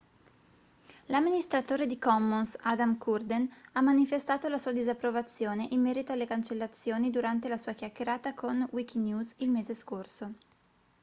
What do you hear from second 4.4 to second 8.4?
la sua disapprovazione in merito alle cancellazioni durante la sua chiacchierata